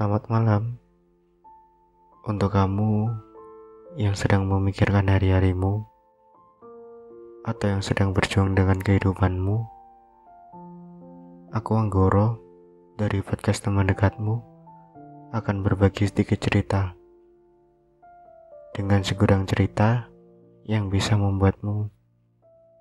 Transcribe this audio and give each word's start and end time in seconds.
Selamat 0.00 0.32
malam 0.32 0.80
untuk 2.24 2.56
kamu 2.56 3.12
yang 4.00 4.16
sedang 4.16 4.48
memikirkan 4.48 5.04
hari-harimu 5.04 5.84
atau 7.44 7.66
yang 7.68 7.84
sedang 7.84 8.16
berjuang 8.16 8.56
dengan 8.56 8.80
kehidupanmu. 8.80 9.60
Aku 11.52 11.76
Anggoro 11.76 12.40
dari 12.96 13.20
podcast 13.20 13.60
teman 13.60 13.92
dekatmu 13.92 14.40
akan 15.36 15.60
berbagi 15.60 16.08
sedikit 16.08 16.40
cerita 16.48 16.96
dengan 18.72 19.04
segudang 19.04 19.44
cerita 19.44 20.08
yang 20.64 20.88
bisa 20.88 21.12
membuatmu 21.12 21.92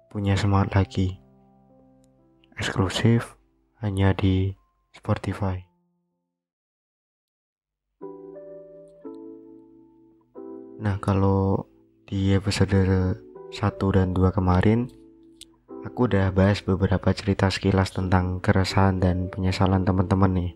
punya 0.08 0.40
semangat 0.40 0.72
lagi. 0.72 1.20
Eksklusif 2.56 3.36
hanya 3.84 4.16
di 4.16 4.56
Spotify. 4.96 5.69
Nah, 10.80 10.96
kalau 11.04 11.68
di 12.08 12.32
episode 12.32 12.72
1 13.52 13.52
dan 13.92 14.16
2 14.16 14.32
kemarin 14.32 14.88
aku 15.84 16.08
udah 16.08 16.32
bahas 16.32 16.64
beberapa 16.64 17.12
cerita 17.12 17.52
sekilas 17.52 17.92
tentang 17.92 18.40
keresahan 18.40 19.04
dan 19.04 19.28
penyesalan 19.28 19.84
teman-teman 19.84 20.32
nih. 20.32 20.52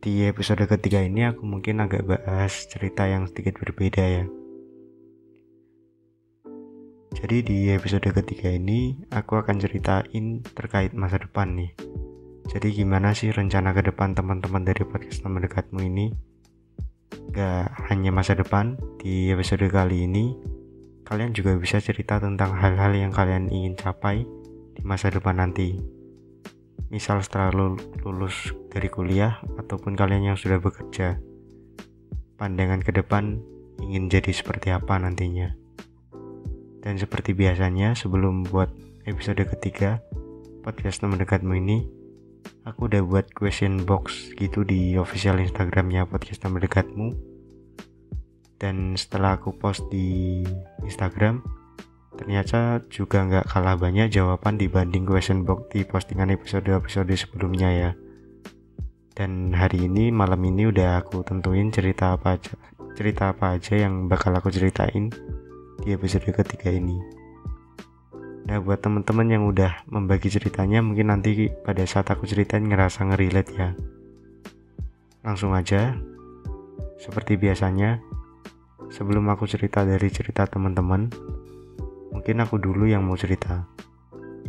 Di 0.00 0.24
episode 0.24 0.64
ketiga 0.64 1.04
ini 1.04 1.28
aku 1.28 1.44
mungkin 1.44 1.84
agak 1.84 2.08
bahas 2.08 2.64
cerita 2.72 3.04
yang 3.04 3.28
sedikit 3.28 3.60
berbeda 3.60 4.00
ya. 4.00 4.24
Jadi 7.12 7.44
di 7.44 7.58
episode 7.76 8.08
ketiga 8.08 8.56
ini 8.56 9.04
aku 9.12 9.36
akan 9.36 9.60
ceritain 9.60 10.40
terkait 10.56 10.96
masa 10.96 11.20
depan 11.20 11.52
nih. 11.60 11.76
Jadi 12.48 12.72
gimana 12.72 13.12
sih 13.12 13.36
rencana 13.36 13.76
ke 13.76 13.84
depan 13.84 14.16
teman-teman 14.16 14.64
dari 14.64 14.80
podcast 14.88 15.20
teman 15.20 15.44
dekatmu 15.44 15.84
ini? 15.84 16.35
Gak 17.32 17.68
hanya 17.92 18.10
masa 18.10 18.32
depan, 18.32 18.80
di 18.96 19.28
episode 19.28 19.68
kali 19.68 20.08
ini 20.08 20.36
kalian 21.06 21.30
juga 21.30 21.54
bisa 21.54 21.78
cerita 21.78 22.18
tentang 22.18 22.58
hal-hal 22.58 22.90
yang 22.90 23.14
kalian 23.14 23.46
ingin 23.46 23.78
capai 23.78 24.26
di 24.74 24.82
masa 24.82 25.06
depan 25.12 25.38
nanti. 25.38 25.78
Misal 26.90 27.22
setelah 27.22 27.54
lulus 28.02 28.54
dari 28.70 28.90
kuliah 28.90 29.38
ataupun 29.58 29.94
kalian 29.94 30.34
yang 30.34 30.38
sudah 30.38 30.58
bekerja. 30.58 31.18
Pandangan 32.36 32.82
ke 32.82 32.90
depan 32.90 33.38
ingin 33.82 34.10
jadi 34.10 34.34
seperti 34.34 34.74
apa 34.74 34.98
nantinya. 34.98 35.54
Dan 36.82 36.98
seperti 36.98 37.34
biasanya 37.34 37.98
sebelum 37.98 38.46
buat 38.46 38.70
episode 39.06 39.42
ketiga 39.46 39.98
podcast 40.62 41.02
teman 41.02 41.18
dekatmu 41.18 41.54
ini, 41.58 41.86
aku 42.66 42.90
udah 42.90 43.02
buat 43.06 43.26
question 43.32 43.82
box 43.86 44.34
gitu 44.34 44.66
di 44.66 44.98
official 44.98 45.38
Instagramnya 45.38 46.06
podcast 46.06 46.42
teman 46.42 46.62
dekatmu 46.62 47.14
dan 48.56 48.96
setelah 48.96 49.36
aku 49.36 49.52
post 49.56 49.84
di 49.92 50.42
Instagram 50.82 51.44
ternyata 52.16 52.80
juga 52.88 53.28
nggak 53.28 53.46
kalah 53.52 53.76
banyak 53.76 54.08
jawaban 54.08 54.56
dibanding 54.56 55.04
question 55.04 55.44
box 55.44 55.68
di 55.70 55.84
postingan 55.84 56.32
episode-episode 56.32 57.12
sebelumnya 57.12 57.68
ya. 57.68 57.90
Dan 59.16 59.52
hari 59.52 59.88
ini 59.88 60.12
malam 60.12 60.40
ini 60.44 60.68
udah 60.68 61.00
aku 61.00 61.24
tentuin 61.24 61.72
cerita 61.72 62.16
apa 62.16 62.36
aja 62.36 62.52
cerita 62.96 63.36
apa 63.36 63.60
aja 63.60 63.76
yang 63.76 64.08
bakal 64.08 64.32
aku 64.32 64.48
ceritain 64.48 65.12
di 65.84 65.92
episode 65.92 66.24
ketiga 66.24 66.72
ini 66.72 66.96
nah 68.46 68.62
buat 68.62 68.78
teman-teman 68.78 69.26
yang 69.26 69.44
udah 69.50 69.82
membagi 69.90 70.30
ceritanya 70.30 70.78
mungkin 70.80 71.10
nanti 71.10 71.50
pada 71.66 71.82
saat 71.82 72.06
aku 72.08 72.30
ceritain 72.30 72.62
ngerasa 72.62 73.02
ngerelate 73.10 73.52
ya 73.58 73.74
langsung 75.26 75.50
aja 75.52 75.98
seperti 76.96 77.34
biasanya 77.34 77.98
Sebelum 78.86 79.26
aku 79.34 79.50
cerita 79.50 79.82
dari 79.82 80.06
cerita 80.14 80.46
teman-teman, 80.46 81.10
mungkin 82.14 82.36
aku 82.38 82.62
dulu 82.62 82.86
yang 82.86 83.02
mau 83.02 83.18
cerita. 83.18 83.66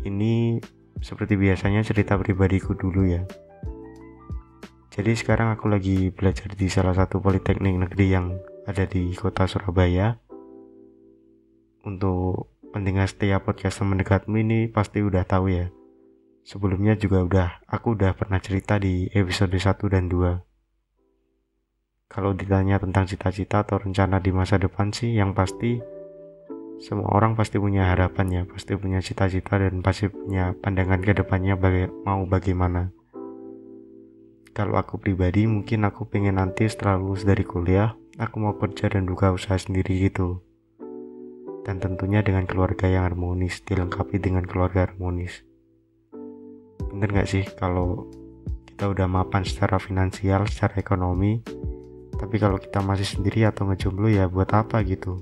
Ini 0.06 0.62
seperti 1.02 1.34
biasanya 1.34 1.82
cerita 1.82 2.14
pribadiku 2.22 2.78
dulu 2.78 3.10
ya. 3.10 3.26
Jadi 4.94 5.14
sekarang 5.14 5.54
aku 5.54 5.70
lagi 5.70 6.10
belajar 6.14 6.54
di 6.54 6.70
salah 6.70 6.94
satu 6.94 7.22
politeknik 7.22 7.78
negeri 7.86 8.08
yang 8.14 8.38
ada 8.70 8.86
di 8.86 9.14
kota 9.18 9.50
Surabaya. 9.50 10.18
Untuk 11.86 12.57
pendengar 12.76 13.08
setiap 13.08 13.48
podcast 13.48 13.80
teman 13.80 14.00
dekatmu 14.02 14.38
ini 14.40 14.60
pasti 14.68 15.04
udah 15.04 15.24
tahu 15.24 15.52
ya. 15.52 15.68
Sebelumnya 16.48 16.96
juga 16.96 17.24
udah 17.24 17.48
aku 17.68 18.00
udah 18.00 18.16
pernah 18.16 18.40
cerita 18.40 18.80
di 18.80 19.12
episode 19.12 19.56
1 19.56 19.88
dan 19.92 20.08
2 20.08 20.48
kalau 22.08 22.32
ditanya 22.32 22.80
tentang 22.80 23.04
cita-cita 23.04 23.68
atau 23.68 23.84
rencana 23.84 24.24
di 24.24 24.32
masa 24.32 24.56
depan 24.56 24.96
sih 24.96 25.14
yang 25.14 25.36
pasti 25.36 25.84
semua 26.80 27.12
orang 27.12 27.36
pasti 27.36 27.60
punya 27.60 27.92
harapan 27.92 28.28
ya 28.32 28.42
pasti 28.48 28.80
punya 28.80 29.04
cita-cita 29.04 29.60
dan 29.60 29.84
pasti 29.84 30.08
punya 30.08 30.56
pandangan 30.56 31.04
ke 31.04 31.12
depannya 31.12 31.60
baga 31.60 31.92
mau 32.08 32.24
bagaimana. 32.24 32.96
Kalau 34.56 34.74
aku 34.80 34.98
pribadi 34.98 35.46
mungkin 35.46 35.86
aku 35.86 36.10
pengen 36.10 36.42
nanti 36.42 36.66
setelah 36.66 36.98
lulus 36.98 37.28
dari 37.28 37.46
kuliah 37.46 37.94
aku 38.18 38.42
mau 38.42 38.58
kerja 38.58 38.90
dan 38.90 39.06
buka 39.06 39.30
usaha 39.36 39.60
sendiri 39.60 40.10
gitu 40.10 40.42
dan 41.68 41.84
tentunya 41.84 42.24
dengan 42.24 42.48
keluarga 42.48 42.88
yang 42.88 43.04
harmonis 43.04 43.60
dilengkapi 43.68 44.24
dengan 44.24 44.48
keluarga 44.48 44.88
harmonis. 44.88 45.44
Bener 46.88 47.12
gak 47.12 47.28
sih 47.28 47.44
kalau 47.60 48.08
kita 48.64 48.88
udah 48.88 49.12
mapan 49.12 49.44
secara 49.44 49.76
finansial 49.76 50.48
secara 50.48 50.80
ekonomi 50.80 51.44
tapi 52.16 52.40
kalau 52.40 52.56
kita 52.56 52.80
masih 52.80 53.06
sendiri 53.06 53.44
atau 53.44 53.68
ngejomblo 53.68 54.08
ya 54.08 54.32
buat 54.32 54.48
apa 54.56 54.80
gitu? 54.88 55.20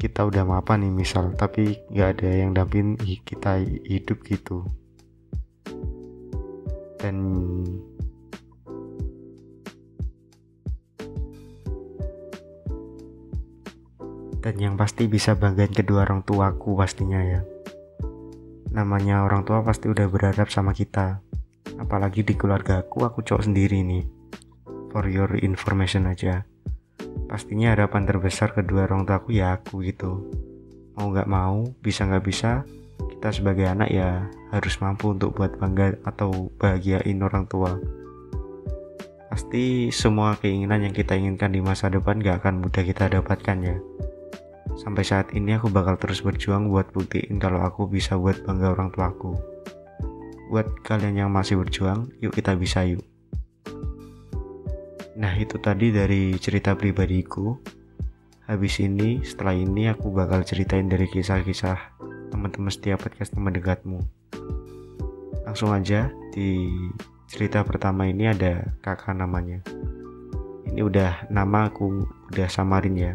Kita 0.00 0.24
udah 0.24 0.48
apa 0.56 0.80
nih 0.80 0.88
misal 0.88 1.36
tapi 1.36 1.76
nggak 1.92 2.08
ada 2.16 2.28
yang 2.32 2.50
dampin 2.56 2.96
kita 2.98 3.60
hidup 3.84 4.24
gitu. 4.24 4.64
Dan 6.96 7.16
dan 14.40 14.56
yang 14.56 14.74
pasti 14.80 15.04
bisa 15.04 15.36
banggain 15.36 15.70
kedua 15.70 16.08
orang 16.08 16.24
tuaku 16.24 16.72
pastinya 16.80 17.20
ya. 17.20 17.40
Namanya 18.72 19.28
orang 19.28 19.44
tua 19.44 19.60
pasti 19.60 19.92
udah 19.92 20.08
berharap 20.08 20.48
sama 20.48 20.72
kita. 20.72 21.20
Apalagi 21.76 22.24
di 22.24 22.34
keluarga 22.34 22.80
aku 22.80 23.04
aku 23.04 23.20
cowok 23.20 23.46
sendiri 23.46 23.84
nih. 23.84 24.04
For 24.90 25.06
your 25.06 25.36
information 25.44 26.08
aja. 26.08 26.48
Pastinya 27.28 27.76
harapan 27.76 28.08
terbesar 28.08 28.56
kedua 28.56 28.88
orang 28.88 29.06
tua 29.06 29.22
aku 29.22 29.30
ya 29.36 29.60
aku 29.60 29.84
gitu. 29.84 30.24
Mau 30.96 31.12
nggak 31.12 31.28
mau 31.30 31.62
bisa 31.84 32.08
nggak 32.08 32.24
bisa 32.26 32.64
kita 33.16 33.30
sebagai 33.32 33.68
anak 33.68 33.92
ya 33.92 34.28
harus 34.50 34.80
mampu 34.80 35.12
untuk 35.12 35.36
buat 35.36 35.60
bangga 35.60 36.00
atau 36.08 36.50
bahagiain 36.56 37.20
orang 37.20 37.44
tua. 37.46 37.76
Pasti 39.30 39.94
semua 39.94 40.34
keinginan 40.42 40.82
yang 40.82 40.94
kita 40.96 41.14
inginkan 41.14 41.54
di 41.54 41.62
masa 41.62 41.86
depan 41.86 42.18
gak 42.18 42.42
akan 42.42 42.66
mudah 42.66 42.82
kita 42.82 43.06
dapatkan 43.06 43.58
ya 43.62 43.78
sampai 44.80 45.04
saat 45.04 45.36
ini 45.36 45.60
aku 45.60 45.68
bakal 45.68 46.00
terus 46.00 46.24
berjuang 46.24 46.72
buat 46.72 46.88
buktiin 46.96 47.36
kalau 47.36 47.60
aku 47.60 47.84
bisa 47.84 48.16
buat 48.16 48.40
bangga 48.40 48.72
orang 48.72 48.88
tuaku 48.96 49.36
buat 50.50 50.66
kalian 50.82 51.22
yang 51.22 51.30
masih 51.30 51.62
berjuang 51.62 52.10
yuk 52.18 52.34
kita 52.34 52.58
bisa 52.58 52.82
yuk. 52.82 53.06
Nah 55.14 55.30
itu 55.38 55.62
tadi 55.62 55.94
dari 55.94 56.34
cerita 56.42 56.74
pribadiku. 56.74 57.54
Habis 58.50 58.82
ini, 58.82 59.22
setelah 59.22 59.54
ini 59.54 59.86
aku 59.86 60.10
bakal 60.10 60.42
ceritain 60.42 60.90
dari 60.90 61.06
kisah-kisah 61.06 62.02
teman-teman 62.34 62.74
setiap 62.74 62.98
podcast 63.06 63.30
teman 63.30 63.54
dekatmu 63.54 64.02
Langsung 65.46 65.70
aja 65.70 66.10
di 66.34 66.66
cerita 67.30 67.62
pertama 67.62 68.10
ini 68.10 68.26
ada 68.26 68.74
kakak 68.82 69.14
namanya. 69.14 69.62
Ini 70.66 70.82
udah 70.82 71.30
nama 71.30 71.70
aku 71.70 72.02
udah 72.34 72.50
samarin 72.50 72.98
ya 72.98 73.14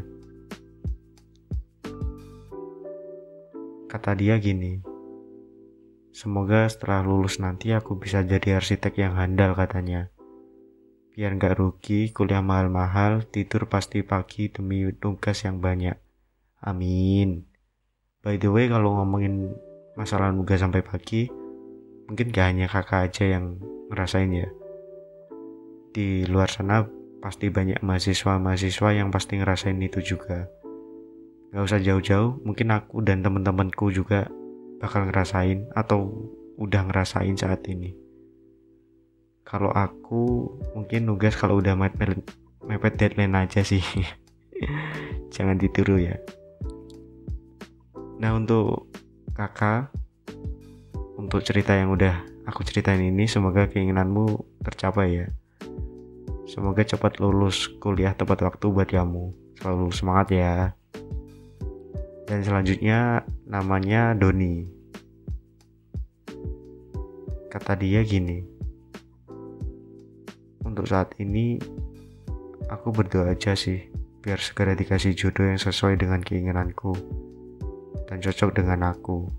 Kata 3.96 4.12
dia 4.12 4.36
gini 4.44 4.84
Semoga 6.12 6.68
setelah 6.68 7.00
lulus 7.00 7.40
nanti 7.40 7.72
aku 7.72 7.96
bisa 7.96 8.28
jadi 8.28 8.60
arsitek 8.60 8.92
yang 9.00 9.16
handal 9.16 9.56
katanya 9.56 10.12
Biar 11.16 11.32
nggak 11.40 11.56
rugi, 11.56 12.12
kuliah 12.12 12.44
mahal-mahal, 12.44 13.24
tidur 13.24 13.72
pasti 13.72 14.04
pagi 14.04 14.52
demi 14.52 14.84
tugas 15.00 15.48
yang 15.48 15.64
banyak. 15.64 15.96
Amin. 16.60 17.48
By 18.20 18.36
the 18.36 18.52
way, 18.52 18.68
kalau 18.68 19.00
ngomongin 19.00 19.56
masalah 19.96 20.36
nugas 20.36 20.60
sampai 20.60 20.84
pagi, 20.84 21.32
mungkin 22.12 22.36
gak 22.36 22.52
hanya 22.52 22.68
kakak 22.68 23.08
aja 23.08 23.40
yang 23.40 23.64
ngerasain 23.96 24.28
ya. 24.28 24.52
Di 25.96 26.28
luar 26.28 26.52
sana 26.52 26.84
pasti 27.24 27.48
banyak 27.48 27.80
mahasiswa-mahasiswa 27.80 28.90
yang 28.92 29.08
pasti 29.08 29.40
ngerasain 29.40 29.80
itu 29.80 30.04
juga. 30.04 30.52
Gak 31.56 31.72
usah 31.72 31.80
jauh-jauh, 31.80 32.44
mungkin 32.44 32.68
aku 32.76 33.00
dan 33.00 33.24
temen-temenku 33.24 33.88
juga 33.88 34.28
bakal 34.84 35.08
ngerasain 35.08 35.72
atau 35.72 36.12
udah 36.60 36.92
ngerasain 36.92 37.40
saat 37.40 37.64
ini. 37.72 37.96
kalau 39.46 39.70
aku 39.70 40.52
mungkin 40.74 41.06
nugas 41.06 41.38
kalau 41.38 41.62
udah 41.62 41.78
mepet 41.78 42.18
mepet 42.66 42.98
deadline 42.98 43.38
aja 43.38 43.62
sih. 43.62 43.80
Jangan 45.36 45.56
ditiru 45.62 46.02
ya. 46.02 46.18
Nah 48.18 48.34
untuk 48.34 48.90
kakak 49.38 49.94
untuk 51.16 51.46
cerita 51.46 51.78
yang 51.78 51.94
udah 51.94 52.26
aku 52.50 52.66
ceritain 52.66 53.06
ini 53.06 53.30
semoga 53.30 53.70
keinginanmu 53.70 54.34
tercapai 54.66 55.24
ya. 55.24 55.28
Semoga 56.50 56.82
cepat 56.82 57.22
lulus 57.22 57.70
kuliah 57.78 58.18
tepat 58.18 58.42
waktu 58.44 58.66
buat 58.74 58.90
kamu. 58.90 59.30
Selalu 59.62 59.94
semangat 59.94 60.34
ya 60.34 60.74
dan 62.26 62.42
selanjutnya 62.42 63.22
namanya 63.46 64.18
Doni 64.18 64.66
kata 67.50 67.78
dia 67.78 68.02
gini 68.04 68.42
untuk 70.66 70.90
saat 70.90 71.14
ini 71.22 71.62
aku 72.68 72.92
berdoa 72.92 73.32
aja 73.32 73.54
sih 73.56 73.88
biar 74.26 74.42
segera 74.42 74.74
dikasih 74.74 75.14
jodoh 75.14 75.46
yang 75.46 75.62
sesuai 75.62 76.02
dengan 76.02 76.18
keinginanku 76.18 76.98
dan 78.10 78.22
cocok 78.22 78.50
dengan 78.54 78.94
aku. 78.94 79.30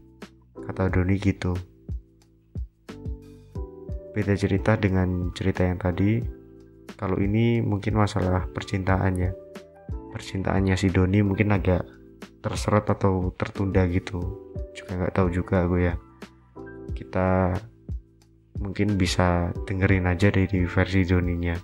Kata 0.66 0.90
Doni 0.90 1.18
gitu. 1.18 1.54
Beda 4.14 4.34
cerita 4.34 4.74
dengan 4.74 5.30
cerita 5.34 5.62
yang 5.62 5.78
tadi. 5.78 6.22
Kalau 6.96 7.18
ini 7.20 7.60
mungkin 7.60 7.98
masalah 7.98 8.48
percintaannya. 8.50 9.30
Percintaannya 10.10 10.74
si 10.74 10.88
Doni 10.90 11.20
mungkin 11.20 11.52
agak 11.52 11.84
terseret 12.40 12.86
atau 12.88 13.34
tertunda 13.34 13.84
gitu. 13.90 14.22
Juga 14.76 14.90
nggak 15.02 15.14
tahu 15.14 15.28
juga 15.32 15.66
gue 15.66 15.92
ya. 15.92 15.94
Kita 16.92 17.56
mungkin 18.60 18.96
bisa 18.96 19.52
dengerin 19.68 20.08
aja 20.08 20.32
dari 20.32 20.64
versi 20.64 21.04
Doninya 21.04 21.56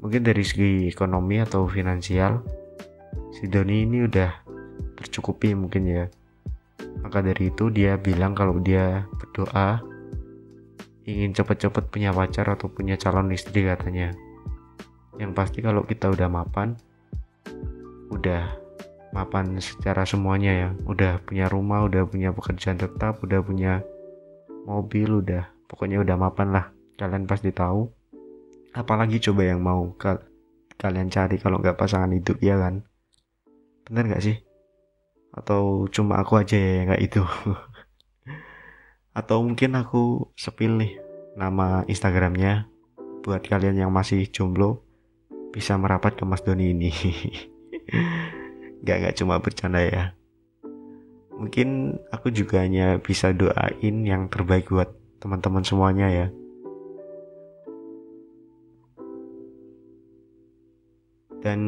mungkin 0.00 0.24
dari 0.24 0.40
segi 0.40 0.88
ekonomi 0.88 1.40
atau 1.44 1.68
finansial 1.68 2.40
si 3.36 3.44
Doni 3.46 3.84
ini 3.84 4.08
udah 4.08 4.32
tercukupi 4.96 5.52
mungkin 5.52 5.84
ya 5.84 6.04
maka 7.04 7.20
dari 7.20 7.52
itu 7.52 7.68
dia 7.68 8.00
bilang 8.00 8.32
kalau 8.32 8.56
dia 8.60 9.04
berdoa 9.20 9.84
ingin 11.04 11.36
cepat-cepat 11.36 11.92
punya 11.92 12.12
pacar 12.16 12.48
atau 12.48 12.72
punya 12.72 12.96
calon 12.96 13.32
istri 13.32 13.68
katanya 13.68 14.12
yang 15.20 15.36
pasti 15.36 15.60
kalau 15.60 15.84
kita 15.84 16.08
udah 16.08 16.28
mapan 16.32 16.76
udah 18.08 18.56
mapan 19.10 19.58
secara 19.58 20.06
semuanya 20.06 20.52
ya. 20.54 20.68
Udah 20.86 21.22
punya 21.22 21.46
rumah 21.50 21.86
udah 21.86 22.06
punya 22.06 22.30
pekerjaan 22.30 22.78
tetap 22.78 23.22
udah 23.22 23.40
punya 23.42 23.82
mobil 24.66 25.22
udah. 25.22 25.50
Pokoknya 25.66 26.02
udah 26.02 26.16
mapan 26.18 26.48
lah. 26.54 26.66
Kalian 26.98 27.26
pasti 27.26 27.50
tahu. 27.50 27.90
Apalagi 28.74 29.18
coba 29.18 29.42
yang 29.46 29.60
mau 29.62 29.94
ka 29.98 30.22
kalian 30.80 31.12
cari 31.12 31.36
kalau 31.36 31.60
nggak 31.60 31.76
pasangan 31.76 32.14
hidup 32.14 32.38
ya 32.40 32.56
kan? 32.56 32.86
Bener 33.86 34.04
nggak 34.10 34.24
sih? 34.24 34.36
Atau 35.34 35.86
cuma 35.90 36.22
aku 36.22 36.38
aja 36.38 36.56
ya 36.56 36.86
nggak 36.86 37.02
itu? 37.02 37.22
Atau 39.18 39.42
mungkin 39.42 39.74
aku 39.74 40.32
sepil 40.38 40.78
nih 40.78 40.92
nama 41.34 41.82
Instagramnya 41.86 42.70
buat 43.20 43.44
kalian 43.44 43.76
yang 43.76 43.92
masih 43.92 44.26
jomblo 44.32 44.82
bisa 45.50 45.76
merapat 45.76 46.16
ke 46.16 46.24
Mas 46.24 46.40
Doni 46.46 46.72
ini 46.72 46.90
nggak 48.84 48.96
nggak 49.04 49.16
cuma 49.16 49.40
bercanda 49.40 49.80
ya 49.80 50.04
mungkin 51.36 51.96
aku 52.12 52.28
juga 52.32 52.60
hanya 52.60 53.00
bisa 53.00 53.32
doain 53.32 53.96
yang 54.04 54.28
terbaik 54.28 54.68
buat 54.68 54.92
teman-teman 55.20 55.64
semuanya 55.64 56.08
ya 56.08 56.26
Dan 61.40 61.60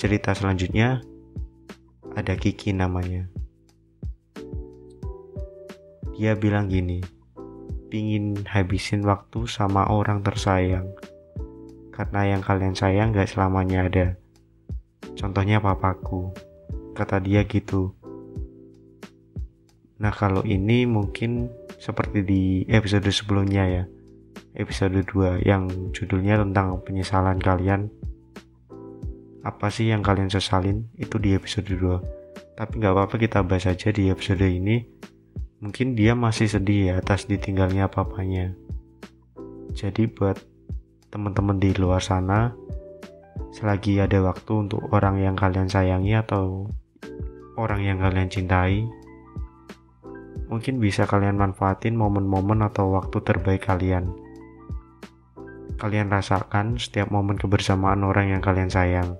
cerita 0.00 0.32
selanjutnya 0.32 1.04
ada 2.16 2.32
Kiki 2.32 2.72
namanya. 2.72 3.28
Dia 6.16 6.32
bilang 6.32 6.72
gini, 6.72 7.04
pingin 7.92 8.40
habisin 8.48 9.04
waktu 9.04 9.44
sama 9.44 9.84
orang 9.92 10.24
tersayang. 10.24 10.88
Karena 11.92 12.32
yang 12.32 12.40
kalian 12.40 12.72
sayang 12.72 13.12
gak 13.12 13.28
selamanya 13.28 13.84
ada. 13.84 14.06
Contohnya 15.18 15.62
papaku. 15.62 16.32
Kata 16.92 17.20
dia 17.20 17.44
gitu. 17.48 17.92
Nah 20.02 20.12
kalau 20.12 20.42
ini 20.44 20.84
mungkin 20.84 21.48
seperti 21.78 22.24
di 22.24 22.42
episode 22.68 23.08
sebelumnya 23.08 23.64
ya. 23.66 23.84
Episode 24.52 25.00
2 25.08 25.48
yang 25.48 25.68
judulnya 25.96 26.40
tentang 26.40 26.76
penyesalan 26.84 27.40
kalian 27.40 27.88
apa 29.42 29.74
sih 29.74 29.90
yang 29.90 30.06
kalian 30.06 30.30
sesalin 30.30 30.86
itu 30.94 31.18
di 31.18 31.34
episode 31.34 31.66
2 31.66 32.54
tapi 32.54 32.78
nggak 32.78 32.94
apa-apa 32.94 33.16
kita 33.18 33.42
bahas 33.42 33.66
aja 33.66 33.90
di 33.90 34.06
episode 34.06 34.46
ini 34.46 34.86
mungkin 35.58 35.98
dia 35.98 36.14
masih 36.14 36.46
sedih 36.46 36.94
ya 36.94 37.02
atas 37.02 37.26
ditinggalnya 37.26 37.90
papanya 37.90 38.54
jadi 39.74 40.06
buat 40.06 40.38
teman-teman 41.10 41.58
di 41.58 41.74
luar 41.74 41.98
sana 41.98 42.54
selagi 43.52 44.00
ada 44.00 44.20
waktu 44.24 44.68
untuk 44.68 44.88
orang 44.90 45.20
yang 45.20 45.36
kalian 45.36 45.68
sayangi 45.68 46.16
atau 46.16 46.68
orang 47.60 47.84
yang 47.84 47.98
kalian 48.00 48.32
cintai 48.32 48.88
mungkin 50.48 50.80
bisa 50.80 51.08
kalian 51.08 51.40
manfaatin 51.40 51.96
momen-momen 51.96 52.64
atau 52.64 52.92
waktu 52.92 53.20
terbaik 53.24 53.64
kalian 53.64 54.12
kalian 55.82 56.14
rasakan 56.14 56.78
setiap 56.78 57.10
momen 57.10 57.34
kebersamaan 57.34 58.06
orang 58.06 58.30
yang 58.30 58.38
kalian 58.38 58.70
sayang. 58.70 59.18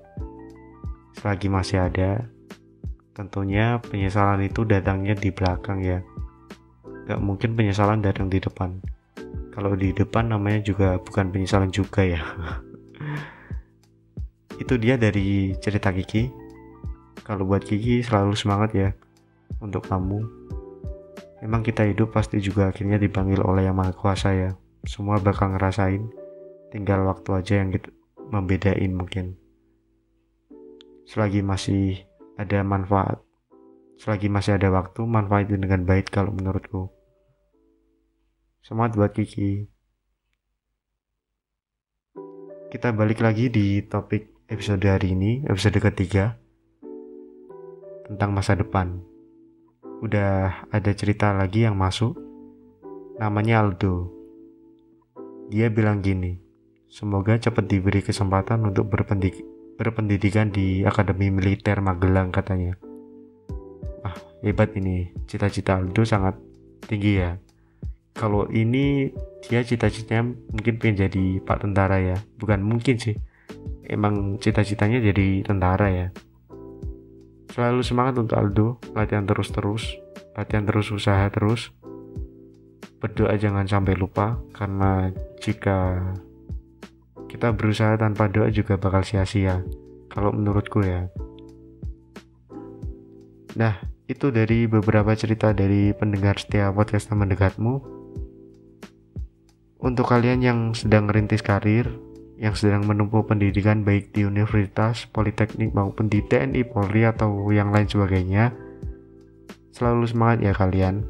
Selagi 1.19 1.51
masih 1.51 1.91
ada, 1.91 2.31
tentunya 3.11 3.83
penyesalan 3.83 4.47
itu 4.47 4.63
datangnya 4.63 5.11
di 5.11 5.27
belakang 5.27 5.83
ya. 5.83 5.99
Gak 7.03 7.19
mungkin 7.19 7.59
penyesalan 7.59 7.99
datang 7.99 8.31
di 8.31 8.39
depan. 8.39 8.79
Kalau 9.51 9.75
di 9.75 9.91
depan 9.91 10.31
namanya 10.31 10.63
juga 10.63 10.95
bukan 11.03 11.35
penyesalan 11.35 11.67
juga 11.67 12.07
ya. 12.07 12.23
itu 14.59 14.73
dia 14.77 14.99
dari 14.99 15.55
cerita 15.57 15.89
Kiki. 15.89 16.29
Kalau 17.23 17.47
buat 17.47 17.63
Kiki 17.63 18.03
selalu 18.03 18.33
semangat 18.35 18.75
ya 18.75 18.89
untuk 19.63 19.85
kamu. 19.87 20.21
Emang 21.43 21.61
kita 21.61 21.83
hidup 21.87 22.15
pasti 22.15 22.39
juga 22.39 22.71
akhirnya 22.71 22.99
dipanggil 22.99 23.39
oleh 23.43 23.67
Yang 23.67 23.77
Maha 23.77 23.93
Kuasa 23.95 24.29
ya. 24.31 24.51
Semua 24.83 25.19
bakal 25.19 25.55
ngerasain 25.55 26.03
tinggal 26.73 27.05
waktu 27.05 27.29
aja 27.37 27.53
yang 27.61 27.69
kita 27.69 27.93
membedain 28.33 28.89
mungkin 28.89 29.37
selagi 31.05 31.45
masih 31.45 32.01
ada 32.41 32.65
manfaat 32.65 33.21
selagi 34.01 34.25
masih 34.25 34.57
ada 34.57 34.73
waktu 34.73 35.05
manfaatin 35.05 35.61
dengan 35.61 35.85
baik 35.85 36.09
kalau 36.09 36.33
menurutku 36.33 36.89
semangat 38.65 38.97
buat 38.97 39.13
Kiki 39.13 39.69
kita 42.73 42.89
balik 42.89 43.21
lagi 43.21 43.53
di 43.53 43.85
topik 43.85 44.32
episode 44.53 44.85
hari 44.85 45.17
ini 45.17 45.41
episode 45.49 45.81
ketiga 45.81 46.37
tentang 48.05 48.37
masa 48.37 48.53
depan 48.53 49.01
udah 50.05 50.69
ada 50.69 50.91
cerita 50.93 51.33
lagi 51.33 51.65
yang 51.65 51.73
masuk 51.73 52.13
namanya 53.17 53.65
Aldo 53.65 54.13
dia 55.49 55.73
bilang 55.73 56.05
gini 56.05 56.43
Semoga 56.93 57.41
cepat 57.41 57.65
diberi 57.65 58.05
kesempatan 58.05 58.69
untuk 58.69 58.85
berpendik 58.85 59.41
berpendidikan 59.81 60.53
di 60.53 60.85
Akademi 60.85 61.33
Militer 61.33 61.81
Magelang 61.81 62.29
katanya. 62.29 62.77
Ah, 64.05 64.13
hebat 64.45 64.77
ini. 64.77 65.09
Cita-cita 65.25 65.81
Aldo 65.81 66.05
sangat 66.05 66.37
tinggi 66.85 67.17
ya. 67.17 67.41
Kalau 68.13 68.45
ini 68.53 69.09
dia 69.41 69.65
cita-citanya 69.65 70.37
mungkin 70.53 70.77
pengen 70.77 71.09
jadi 71.09 71.41
Pak 71.41 71.65
Tentara 71.65 71.97
ya. 71.97 72.13
Bukan 72.37 72.61
mungkin 72.61 73.01
sih. 73.01 73.17
Emang 73.87 74.39
cita-citanya 74.39 75.03
jadi 75.03 75.43
tentara 75.43 75.87
ya. 75.91 76.07
Selalu 77.51 77.81
semangat 77.85 78.17
untuk 78.17 78.39
Aldo, 78.39 78.67
latihan 78.97 79.27
terus-terus, 79.27 79.99
latihan 80.33 80.65
terus 80.65 80.89
usaha 80.89 81.27
terus. 81.29 81.69
Berdoa 83.03 83.35
jangan 83.35 83.67
sampai 83.67 83.99
lupa 83.99 84.39
karena 84.55 85.11
jika 85.43 85.99
kita 87.33 87.49
berusaha 87.49 87.97
tanpa 87.97 88.29
doa 88.29 88.53
juga 88.53 88.77
bakal 88.77 89.01
sia-sia 89.01 89.65
kalau 90.05 90.29
menurutku 90.29 90.85
ya 90.85 91.09
nah 93.57 93.81
itu 94.05 94.29
dari 94.29 94.69
beberapa 94.69 95.17
cerita 95.17 95.49
dari 95.49 95.97
pendengar 95.97 96.37
setia 96.37 96.69
podcast 96.69 97.09
teman 97.09 97.33
dekatmu 97.33 97.81
untuk 99.81 100.05
kalian 100.05 100.45
yang 100.45 100.59
sedang 100.77 101.09
merintis 101.09 101.41
karir 101.41 101.89
yang 102.43 102.59
sedang 102.59 102.83
menempuh 102.83 103.23
pendidikan 103.23 103.87
baik 103.87 104.11
di 104.11 104.27
universitas, 104.27 105.07
politeknik 105.07 105.71
maupun 105.71 106.11
di 106.11 106.19
TNI, 106.19 106.67
Polri 106.67 107.07
atau 107.07 107.47
yang 107.55 107.71
lain 107.71 107.87
sebagainya. 107.87 108.51
Selalu 109.71 110.03
semangat 110.11 110.43
ya 110.43 110.51
kalian. 110.51 111.07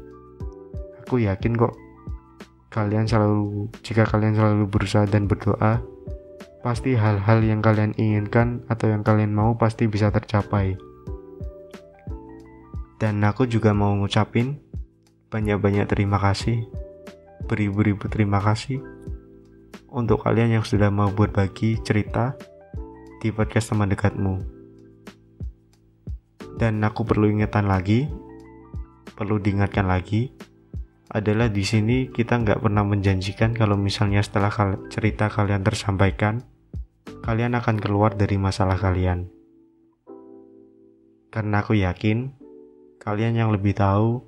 Aku 1.02 1.18
yakin 1.18 1.58
kok 1.58 1.74
kalian 2.70 3.10
selalu 3.10 3.66
jika 3.82 4.06
kalian 4.06 4.38
selalu 4.38 4.70
berusaha 4.70 5.10
dan 5.10 5.26
berdoa 5.26 5.82
pasti 6.62 6.94
hal-hal 6.94 7.42
yang 7.42 7.58
kalian 7.58 7.94
inginkan 7.98 8.62
atau 8.70 8.94
yang 8.94 9.02
kalian 9.02 9.34
mau 9.34 9.58
pasti 9.58 9.90
bisa 9.90 10.14
tercapai. 10.14 10.78
Dan 13.02 13.18
aku 13.26 13.50
juga 13.50 13.74
mau 13.74 13.90
ngucapin 13.98 14.62
banyak-banyak 15.34 15.90
terima 15.90 16.22
kasih. 16.22 16.62
Beribu-ribu 17.50 18.06
terima 18.06 18.38
kasih 18.38 18.80
untuk 19.94 20.26
kalian 20.26 20.58
yang 20.58 20.64
sudah 20.66 20.90
mau 20.90 21.14
berbagi 21.14 21.78
cerita 21.86 22.34
di 23.22 23.30
podcast 23.30 23.70
teman 23.70 23.86
dekatmu 23.94 24.42
dan 26.58 26.82
aku 26.82 27.06
perlu 27.06 27.30
ingatkan 27.30 27.70
lagi 27.70 28.10
perlu 29.14 29.38
diingatkan 29.38 29.86
lagi 29.86 30.34
adalah 31.14 31.46
di 31.46 31.62
sini 31.62 32.10
kita 32.10 32.42
nggak 32.42 32.58
pernah 32.58 32.82
menjanjikan 32.82 33.54
kalau 33.54 33.78
misalnya 33.78 34.18
setelah 34.18 34.50
cerita 34.90 35.30
kalian 35.30 35.62
tersampaikan, 35.62 36.42
kalian 37.22 37.54
akan 37.54 37.78
keluar 37.78 38.18
dari 38.18 38.34
masalah 38.34 38.74
kalian. 38.74 39.30
Karena 41.30 41.62
aku 41.62 41.78
yakin, 41.78 42.34
kalian 42.98 43.38
yang 43.38 43.50
lebih 43.54 43.78
tahu 43.78 44.26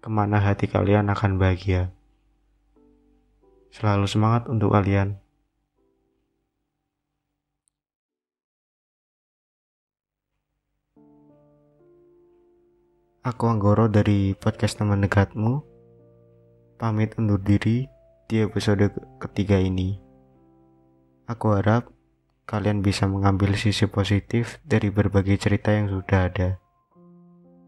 ke 0.00 0.08
mana 0.08 0.40
hati 0.40 0.72
kalian 0.72 1.12
akan 1.12 1.36
bahagia. 1.36 1.95
Selalu 3.76 4.08
semangat 4.08 4.48
untuk 4.48 4.72
kalian. 4.72 5.20
Aku 13.20 13.52
Anggoro 13.52 13.92
dari 13.92 14.32
podcast 14.32 14.80
teman 14.80 15.04
dekatmu. 15.04 15.60
Pamit 16.80 17.20
undur 17.20 17.36
diri 17.36 17.84
di 18.24 18.40
episode 18.40 18.88
ketiga 19.20 19.60
ini. 19.60 20.00
Aku 21.28 21.52
harap 21.52 21.92
kalian 22.48 22.80
bisa 22.80 23.04
mengambil 23.04 23.52
sisi 23.60 23.84
positif 23.84 24.56
dari 24.64 24.88
berbagai 24.88 25.36
cerita 25.36 25.76
yang 25.76 25.92
sudah 25.92 26.32
ada. 26.32 26.56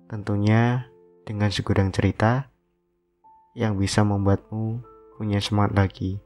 Tentunya 0.08 0.88
dengan 1.28 1.52
segudang 1.52 1.92
cerita 1.92 2.48
yang 3.52 3.76
bisa 3.76 4.00
membuatmu 4.08 4.96
punya 5.18 5.42
semangat 5.42 5.74
lagi. 5.74 6.22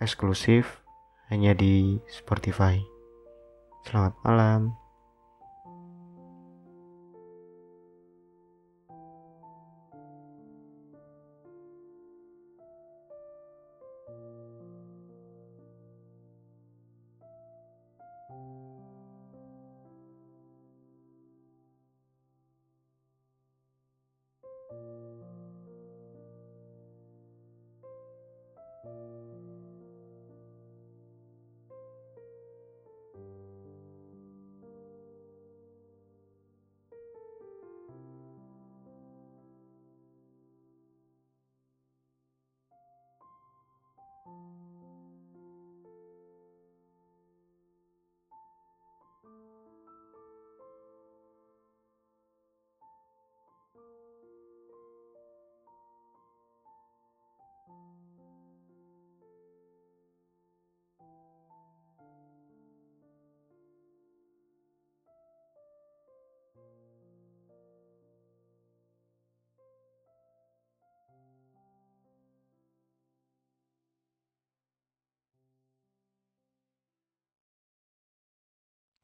Eksklusif 0.00 0.80
hanya 1.28 1.52
di 1.52 2.00
Spotify. 2.08 2.80
Selamat 3.84 4.16
malam. 4.24 4.83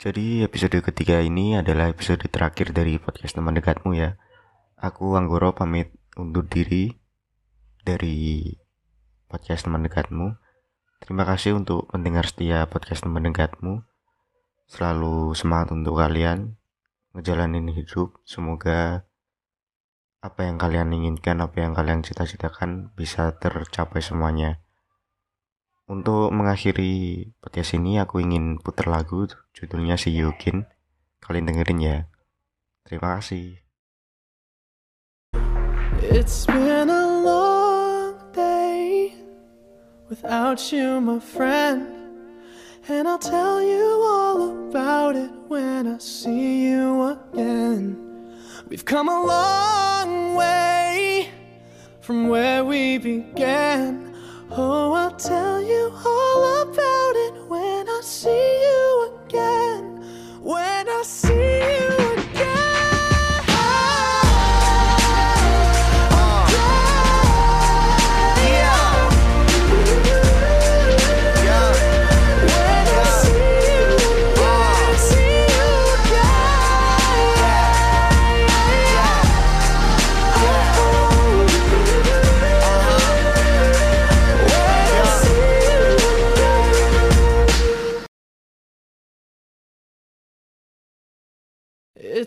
Jadi 0.01 0.41
episode 0.41 0.81
ketiga 0.81 1.21
ini 1.21 1.61
adalah 1.61 1.93
episode 1.93 2.25
terakhir 2.25 2.73
dari 2.73 2.97
podcast 2.97 3.37
teman 3.37 3.53
dekatmu 3.53 3.93
ya. 3.93 4.17
Aku 4.81 5.13
Anggoro 5.13 5.53
pamit 5.53 5.93
undur 6.17 6.49
diri 6.49 6.89
dari 7.85 8.49
podcast 9.29 9.69
teman 9.69 9.85
dekatmu. 9.85 10.41
Terima 11.05 11.29
kasih 11.29 11.61
untuk 11.61 11.85
pendengar 11.93 12.25
setia 12.25 12.65
podcast 12.65 13.05
teman 13.05 13.29
dekatmu. 13.29 13.85
Selalu 14.73 15.37
semangat 15.37 15.77
untuk 15.77 16.01
kalian 16.01 16.57
ngejalanin 17.13 17.69
hidup. 17.69 18.25
Semoga 18.25 19.05
apa 20.25 20.41
yang 20.49 20.57
kalian 20.57 20.97
inginkan, 20.97 21.45
apa 21.45 21.61
yang 21.61 21.77
kalian 21.77 22.01
cita-citakan 22.01 22.89
bisa 22.97 23.37
tercapai 23.37 24.01
semuanya. 24.01 24.65
Untuk 25.91 26.31
mengakhiri 26.31 27.27
podcast 27.43 27.75
ini 27.75 27.99
aku 27.99 28.23
ingin 28.23 28.63
putar 28.63 28.87
lagu 28.87 29.27
judulnya 29.51 29.99
si 29.99 30.15
Yukin. 30.15 30.63
Kalian 31.19 31.51
dengerin 31.51 31.83
ya. 31.83 31.97
Terima 32.87 33.19
kasih. 33.19 33.59
It's 35.99 36.47
been 36.47 36.87
a 36.95 37.07
long 37.27 38.15
day 38.31 39.19
without 40.07 40.63
you, 40.71 41.03
my 41.03 41.19
friend. 41.19 41.91
And 42.87 43.11
I'll 43.11 43.19
tell 43.19 43.59
you 43.59 43.83
all 44.07 44.71
about 44.71 45.19
it 45.19 45.35
when 45.51 45.91
I 45.91 45.99
see 45.99 46.71
you 46.71 47.19
again. 47.19 47.99
We've 48.71 48.87
come 48.87 49.11
a 49.11 49.27
long 49.27 50.39
way 50.39 51.35
from 51.99 52.31
where 52.31 52.63
we 52.63 53.03
began. 53.03 54.10
Oh, 54.53 54.93
I'll 54.95 55.13
tell 55.13 55.63
you 55.63 55.93
all 56.05 56.63
about 56.63 57.13
it 57.15 57.49
when 57.49 57.89
I 57.89 58.01
see 58.03 58.31
you 58.31 58.60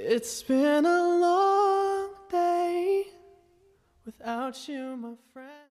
It's 0.00 0.44
been 0.44 0.86
a 0.86 1.18
long 1.18 2.10
day 2.30 3.04
without 4.06 4.68
you, 4.68 4.96
my 4.96 5.14
friend. 5.32 5.58